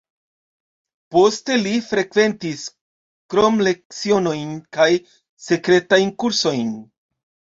[1.15, 2.63] Poste li frekventis
[3.33, 4.89] kromlecionojn kaj
[5.49, 6.73] sekretajn kursojn.